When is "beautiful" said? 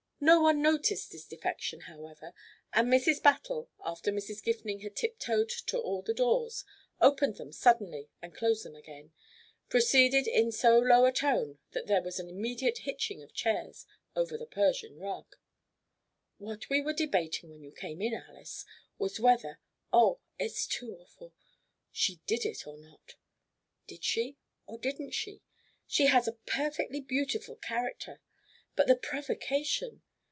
27.01-27.55